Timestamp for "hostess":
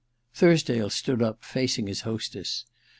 2.01-2.65